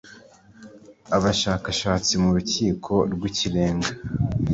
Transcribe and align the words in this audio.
Abashakashatsi 1.15 2.13
mu 2.23 2.29
Rukiko 2.35 2.93
rw 3.13 3.21
Ikirenga 3.29 3.89